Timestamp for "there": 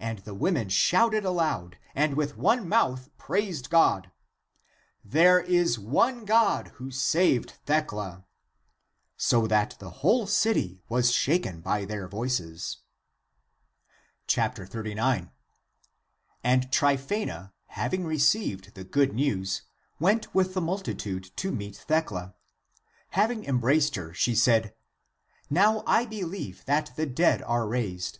5.16-5.38